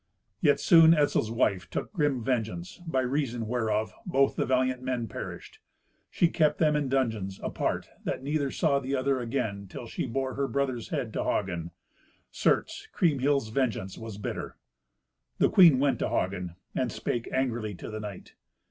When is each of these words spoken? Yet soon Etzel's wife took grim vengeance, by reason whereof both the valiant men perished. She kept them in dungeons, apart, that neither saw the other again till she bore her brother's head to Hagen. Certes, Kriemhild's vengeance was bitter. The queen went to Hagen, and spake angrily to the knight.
Yet 0.39 0.59
soon 0.59 0.95
Etzel's 0.95 1.29
wife 1.29 1.69
took 1.69 1.93
grim 1.93 2.23
vengeance, 2.23 2.81
by 2.87 3.01
reason 3.01 3.47
whereof 3.47 3.93
both 4.03 4.35
the 4.35 4.47
valiant 4.47 4.81
men 4.81 5.07
perished. 5.07 5.59
She 6.09 6.27
kept 6.27 6.57
them 6.57 6.75
in 6.75 6.89
dungeons, 6.89 7.39
apart, 7.43 7.87
that 8.03 8.23
neither 8.23 8.49
saw 8.49 8.79
the 8.79 8.95
other 8.95 9.19
again 9.19 9.67
till 9.67 9.85
she 9.85 10.07
bore 10.07 10.33
her 10.33 10.47
brother's 10.47 10.87
head 10.89 11.13
to 11.13 11.23
Hagen. 11.23 11.69
Certes, 12.31 12.87
Kriemhild's 12.91 13.49
vengeance 13.49 13.95
was 13.95 14.17
bitter. 14.17 14.57
The 15.37 15.49
queen 15.51 15.77
went 15.77 15.99
to 15.99 16.09
Hagen, 16.09 16.55
and 16.73 16.91
spake 16.91 17.29
angrily 17.31 17.75
to 17.75 17.91
the 17.91 17.99
knight. 17.99 18.33